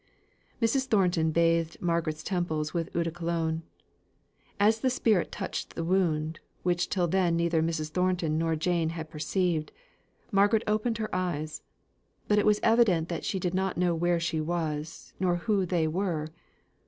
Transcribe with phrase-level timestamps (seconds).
[0.59, 0.87] Mrs.
[0.87, 3.61] Thornton bathed Margaret's temples with eau de Cologne.
[4.59, 7.91] As the spirit touched the wound, which till then neither Mrs.
[7.91, 9.71] Thornton nor Jane had perceived,
[10.31, 11.61] Margaret opened her eyes;
[12.27, 16.29] but it was evident she did not know where she was, nor who they were.